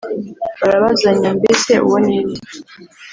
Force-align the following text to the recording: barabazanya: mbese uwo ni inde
barabazanya: 0.59 1.29
mbese 1.39 1.71
uwo 1.85 1.97
ni 2.05 2.13
inde 2.19 2.39